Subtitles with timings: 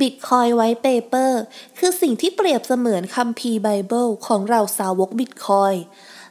[0.00, 1.40] Bitcoin White Paper
[1.78, 5.74] คือสิ่งที่เปรียบเสมือนคัมภีร์ไบเบิลของเราสาวกบิตคอย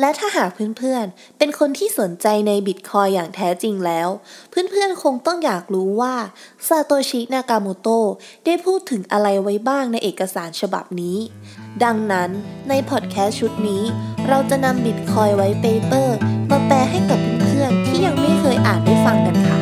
[0.00, 4.08] และถ้าหากเพื่อนๆ เป็นคนที่สนใจในบิตคอยอย่างแท้จริงแล้ว
[4.50, 6.14] เพื่อนๆ คงต้องอยากรู้ว่า
[6.68, 7.88] ซาโตชินากาโมโต
[8.46, 11.18] ได้พูดถึงอะไรไว้บ้างในเอกสารฉบับนี้
[11.84, 12.30] ดังนั้น
[12.68, 13.82] ในพอดแคสต์ชุดนี้
[14.28, 16.16] เราจะนำ Bitcoin White Paper
[16.50, 19.59] มาแปลให้กับเพื่อนๆ ที่ยังไม่เคยอ่านได้ฟังกันค่ะ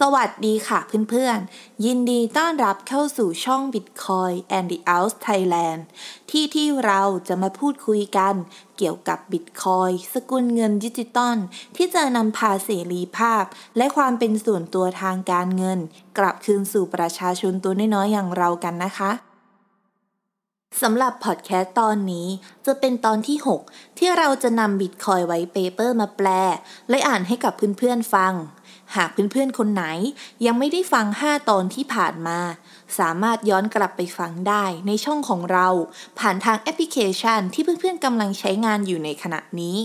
[0.00, 0.78] สวัสดีค่ะ
[1.10, 5.82] เพื่อนๆ ยินดีต้อนรับเข้าสู่ช่อง Bitcoin and the Out Thailand
[6.30, 8.34] ที่ที่เราจะมาพูดคุยกัน
[8.78, 11.36] เกี่ยวกับ Bitcoin สกุลเงินดิจิตอล
[11.76, 13.44] ที่จะนำพาเสรีภาพ
[13.76, 15.78] และความเป็นส่วนตัวทางการเงิน
[16.18, 19.31] กลับคืนสู่ประชาชนตัวน้อยๆอย่างเรากันนะคะ
[20.80, 22.28] สำหรับพอดแคสต์ตอนนี้
[22.66, 26.28] จะเป็นตอนที่ 6 ที่เราจะนำ Bitcoin White Paper มาแปล
[26.90, 28.34] และอ่านให้กับเพื่อนๆฟัง
[28.96, 29.84] หากเพื่อนๆคนไหน
[30.46, 32.38] ยังไม่ได้ฟัง 5 ตอนที่ผ่านมา
[32.98, 35.68] สามารถย้อนกลับไปฟังได้ในช่องของเรา
[36.18, 39.76] ผ่านทางแอปพลิเคชันที่เพื่อนๆกำลังใช้งานอยู่ในขณะนี้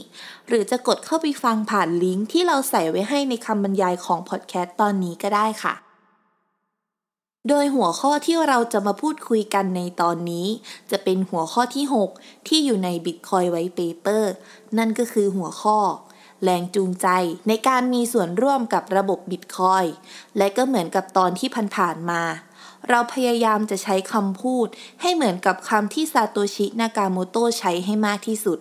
[0.48, 5.87] หรือจะกดเข้าไปฟังผ่านลิงก์ที่เราใส่ไว้ให้ในคำบรรยายของพอดแคสต์ตอนนี้ก็ได้ค่ะ
[7.48, 10.48] โดยหัวข้อที่เราจะมาพูดคุยกันในตอนนี้
[10.92, 14.24] จะเป็นหัวข้อที่ 6 ที่อยู่ใน Bitcoin White Paper
[14.78, 15.80] นั่นก็คือหัวข้อ
[16.44, 17.08] แรงจูงใจ
[17.48, 19.86] ในการมีส่วนร่วมกับระบบบิตคอย
[20.38, 22.22] และก็เหมือนกับตอนที่ผ่านๆมา
[22.90, 24.68] เราพยายามจะใช้คำพูด
[25.02, 28.60] ให้เหมือนกับคำที่ซาโตชิ นากาโมโตใช้ให้มากที่สุด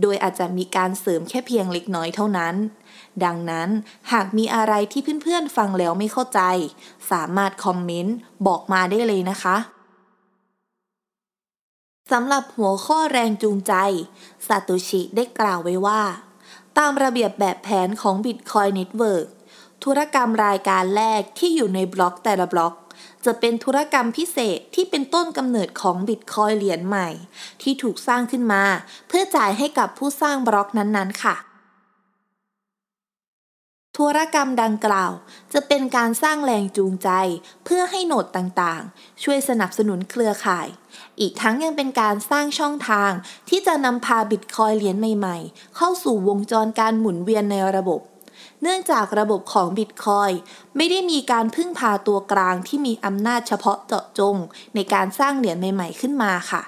[0.00, 2.54] โดยอาจจะมีการเสริมแค่เพียงเล็กน้อยเท่านั้น
[3.24, 3.68] ดังนั้น
[4.12, 6.40] หากมีอะไรที่เพื่อนๆฟังแล้วไม่เข้าใจ
[7.10, 9.56] สามารถคอมเมนต์บอกมาได้เลยนะคะ
[12.12, 13.74] สำหรับหัวข้อแรงจูงใจ
[14.46, 16.02] ซาโตชิได้กล่าวไว้ว่า
[16.78, 19.26] ตามระเบียบแบบแผนของ Bitcoin Network
[19.84, 22.74] ธุรกรรมรายการแรกที่อยู่ในบล็อกแต่ละบล็อก
[23.26, 27.08] จะเป็นธุรกรรมพิเศษที่เป็นต้นกำเนิดของบิตคอยเหรียญใหม่
[27.62, 28.64] ที่ถูกสร้างขึ้นมา
[29.08, 31.36] เพื่อจ่ายให้กับผู้สร้างบล็อกนั้นๆ ค่ะ
[33.98, 35.12] ธุรกรรมดังกล่าว
[35.52, 37.08] จะเป็นการสร้างแรงจูงใจ
[37.64, 40.68] เพื่อให้โหนดต่างๆ ช่วยสนับสนุนเครือข่าย
[41.20, 43.10] อีกทั้งยังเป็นการสร้างช่องทาง
[43.48, 48.00] ที่จะนำพาบิตคอยเหรียญใหม่ ๆ เข้าสู่วงจรการหมุนเวียนในระบบ
[48.62, 50.30] เนื่องจากระบบของบิตคอย
[50.76, 54.36] ไม่ได้มีการพึ่งพาตัวกลางที่มีอำนาจเฉพาะเจาะจง
[54.74, 56.62] ในการสร้างเหรียญใหม่ ๆ ขึ้นมาค่ะ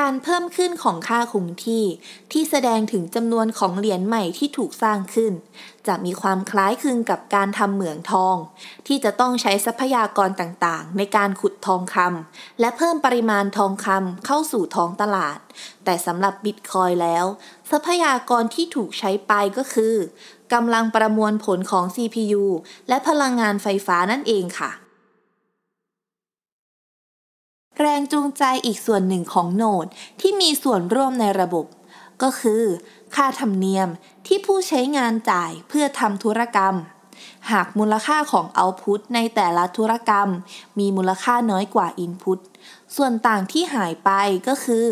[0.00, 1.84] การเพิ่มขึ้นของค่าคงที่
[2.32, 5.32] ที่แสดงถึงจำนวนของเหรียญใหม่ที่ถูกสร้างขึ้น
[5.86, 8.36] จะมีความคล้ายคลึงกับการทำเหมืองทอง
[8.86, 15.38] ที่จะต้องใช้ทรัพยากรต่างๆ ในการขุดทองคำและเพิ่มปริมาณทองคำเข้าสู่ท้องตลาด
[15.84, 17.24] แต่สำหรับบิตคอยแล้ว
[17.70, 19.94] ทรัพยากรที่ถูกใช้ไปก็คือ
[20.52, 22.44] กำลังประมวลผลของ CPU
[22.88, 24.81] และพลังงานไฟฟ้านั่นเองค่ะ
[27.80, 29.86] แรงจูงใจอีกส่วนหนึ่งของโนด
[30.20, 31.66] ที่มีส่วนร่วมในระบบ
[32.22, 32.62] ก็คือ
[33.14, 33.88] ค่าธรรมเนียม
[34.26, 36.74] ที่ผู้ใช้งานจ่ายเพื่อทำธุรกรรม
[37.50, 40.28] หากมูลค่าของเอาพุตในแต่ละธุรกรรม
[40.78, 42.40] มีมูลค่าน้อยกว่าอินพุต
[42.96, 44.10] ส่วนต่างที่หายไป
[44.48, 44.86] ก็คือ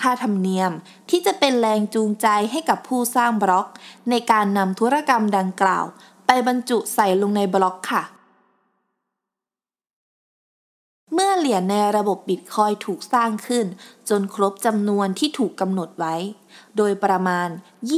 [0.00, 0.70] ค่าธรรมเนียม
[1.10, 3.66] ที่จะเป็นแรงจูงใจให้กับผู้สร้างบล็อก
[4.10, 5.84] ในการนำธุรกรรมดังกล่าว
[6.26, 8.04] ไปบรรจุใส่ลงในบล็อกค่ะ
[11.16, 13.66] เมื่อเหรียญในระบบบิตคอยถูกสร้างขึ้น
[14.08, 16.14] จนครบจำนวนที่ถูกกำหนดไว้
[16.76, 17.48] โดยประมาณ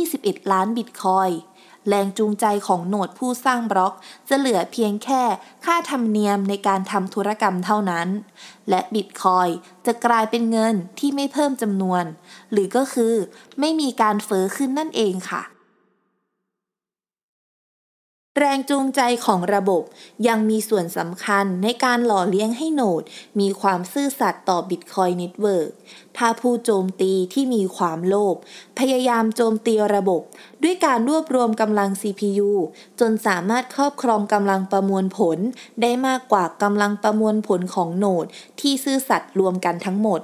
[0.00, 1.30] 21 ล้านบิตคอย
[1.88, 3.94] แรงจูงใจของโหนดผู้สร้างบล็อก
[4.28, 5.22] จะเหลือเพียงแค่
[5.64, 8.08] ค่าธรรมเนียมในการทำธุรกรรมเท่านั้น
[8.68, 9.48] และบิตคอย
[9.86, 12.04] จะกลายเป็นเงินที่ไม่เพิ่มจำนวน
[12.52, 13.14] หรือก็คือ
[13.60, 15.42] ไม่มีการเฟอ้อขึ้นนั่นเองค่ะ
[18.40, 19.82] แรงจูงใจของระบบ
[20.28, 23.02] ยังมีส่วนสำคัญในการหล่อเลี้ยงให้โนด
[23.40, 25.68] มีความซื่อสัตย์ต่อ Bitcoin Network
[26.16, 28.36] ถ้าผู้โจมตีที่มีความโลภ
[28.78, 30.22] พยายามโจมตีระบบ
[30.62, 32.50] ด้วยการรวบรวมกำลัง CPU
[33.00, 35.38] จนสามารถครอบครองกำลังประมวลผล
[35.82, 38.26] ได้มากกว่ากำลังประมวลผลของโนด
[38.60, 40.22] ที่ซื่อสัตย์รวมกันทั้งหมด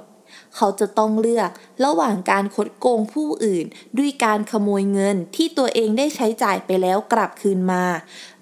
[0.55, 1.49] เขาจะต้องเลือก
[1.85, 3.65] ระหว่างการคดโกงผู้อื่น
[3.97, 7.85] ด้วยการขโมยเงินที่ตัวเองได้ใช้จ่ายไปแล้วกลับคืนมา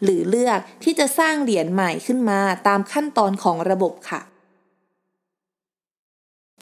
[0.04, 4.22] หรือเลือกที่จะสร้างเหรียญใหม่ขึ้นมาตามขั้นตอนของระบบค่ะ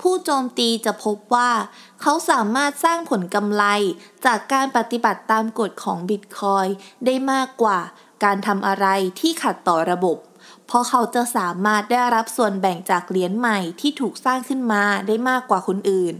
[0.01, 1.51] ผู้โจมตีจะพบว่า
[2.01, 3.63] เขาสามารถสร้างผลกำไร
[4.25, 6.67] จากการปฏิบัติตามกฎของบิตคอย
[7.05, 7.79] ได้มากกว่า
[8.23, 8.87] การทำอะไร
[9.19, 10.17] ที่ขัดต่อระบบ
[10.71, 16.13] เพราะเขาจะสามารถได้รับส่วนแบ่งจากเหรียญใหม่ที่ถูกสร้างขึ้นมาได้มากกว่าคนอื่น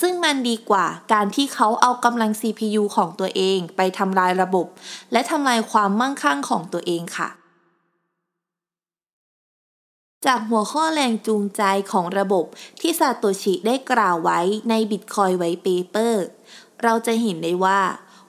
[0.00, 4.66] ซึ่งมันดีกว่าการที่เขาเอากำลัง CPU ของตัวเองไปทำลายระบบ
[5.12, 7.28] และทำลายความมั่งคั่งของตัวเองค่ะ
[10.26, 11.62] จากหัวข้อแรงจูงใจ
[11.92, 12.44] ของระบบ
[12.80, 16.14] ที่ซาโตชิได้กล่าวไว้ใน Bitcoin White Paper
[16.82, 17.80] เราจะเห็นได้ว่า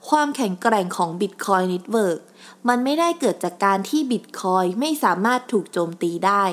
[0.09, 2.19] ความแข็งแกร่งของ Bitcoin Network
[2.67, 6.43] มันไม่ได้เกิดจากการที่ Bitcoin ไม่สามารถถูกโจมตีได้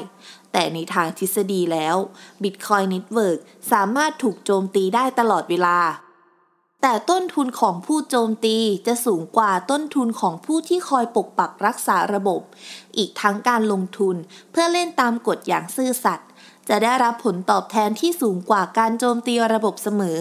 [0.53, 1.97] แต่ในทางทฤษฎีแล้ว
[2.43, 3.38] Bitcoin Network
[3.73, 5.79] สามารถถูกโจมตีได้ตลอดเวลา
[6.82, 8.56] แต่ต้นทุนของผู้โจมตี
[8.87, 12.41] จะสูงกว่าต้นทุนของผู้ที่คอยปกปักรักษาระบบ
[12.97, 14.17] อีกทั้งการลงทุน
[14.50, 16.29] เพื่อเล่นตามกฎอย่างซื่อสัตย์
[16.69, 20.20] จะได้รับผลตอบแทนที่สูงกว่าการโจมตีระบบเสมอ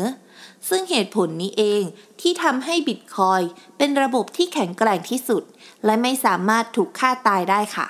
[0.69, 1.83] ซึ่งเหตุผลนี้เอง
[2.21, 3.41] ที่ทำให้บิตคอย
[3.77, 5.43] เป็นระบบที่แข็งแกร่งที่สุด
[5.85, 7.87] และไม่สามารถถูกฆ่าตายได้ค่ะ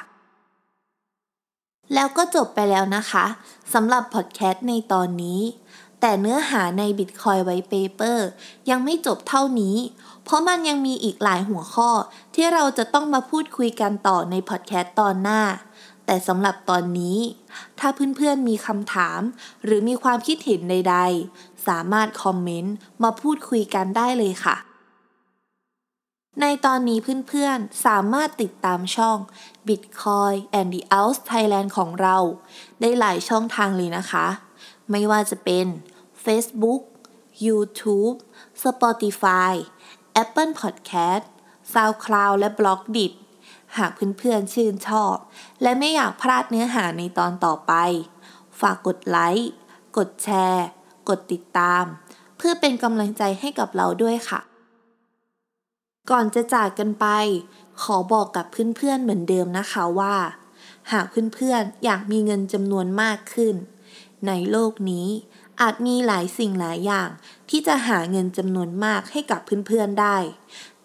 [1.94, 3.26] แล้วก็จบไปแล้วนะคะ
[3.74, 5.42] สำหรับพอดแคสต์ในตอนนี้
[6.02, 8.20] แต่เนื้อหาใน Bitcoin White Paper
[8.70, 9.78] ยังไม่จบเท่านี้
[10.24, 11.90] เพราะมันยังมีอีกหลายหัวข้อ
[12.36, 15.42] ที่เราจะต้องมาพูดคุยกันต่อในพอดแคสต์ตอนหน้า
[16.06, 17.18] แต่สำหรับตอนนี้
[17.80, 19.22] ถ้าเพื่อนๆมีคำถาม
[19.64, 24.56] หรือมีความคิดเห็นใดๆ สามารถคอมเมนต์มาพูดคุยกันได้เลยค่ะ
[26.42, 29.18] ในตอนนี้เพื่อนๆ สามารถติดตามช่อง
[29.68, 32.18] Bitcoin and the Out Thailand ของเรา
[32.82, 34.28] ได้หลายช่องทางเลยนะคะ
[34.92, 35.66] ไม่ว่าจะเป็น
[36.26, 36.82] Facebook
[37.46, 38.18] YouTube
[38.64, 39.54] Spotify
[40.24, 41.26] Apple Podcast
[41.74, 43.14] SoundCloud และ b l o g d i t
[43.78, 45.16] หากเพื่อนๆชื่นชอบ
[45.62, 47.74] และไม่อยากพลาดเนื้อหาในตอนต่อไป
[48.60, 49.52] ฝากกดไลค์
[49.98, 50.68] กดแชร์
[51.10, 51.84] กดติดตาม
[52.38, 54.42] เพื่อเป็นกำลังใจให้กับเราด้วยค่ะ
[56.10, 57.08] ก่อนจะจากกันไป
[57.82, 60.16] ขอบอกกับเพื่อนๆเหมือนเดิมนะคะว่า
[60.92, 61.06] หาก
[61.36, 63.56] เพื่อนๆอยากมีเงินจำนวนมากขึ้น
[64.28, 65.08] ในโลกนี้
[65.62, 67.10] อาจมีหลายสิ่งหลายอย่าง
[67.50, 70.18] ที่จะหาเงินจำนวนมากให้กับเพื่อนๆได้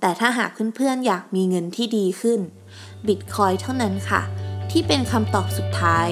[0.00, 2.40] แต่ถ้าหากเพื่อนๆอยากมีเงินที่ดีขึ้น
[3.06, 4.22] บิตคอยเท่านั้นค่ะ
[4.70, 6.08] ที่เป็นคำตอบสุดท้าย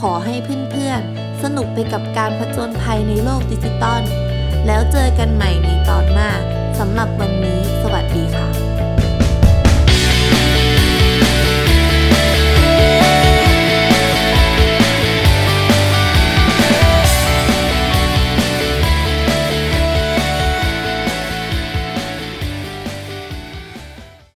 [0.00, 4.02] ขอให้เพื่อนๆ สนุกไปกับการผจญภัยในโลกดิจิตอล
[4.66, 6.30] แล้วเจอกันใหม่ในตอนหน้า
[6.78, 8.69] สำหรับวันนี้ สวัสดีค่ะ